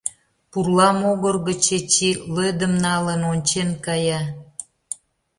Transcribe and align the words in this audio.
Пурла 0.51 0.89
могыр 0.99 1.35
гыч 1.47 1.63
Эчи, 1.77 2.11
лӧдым 2.35 2.73
налын, 2.85 3.21
ончен 3.31 3.69
кая. 3.85 4.21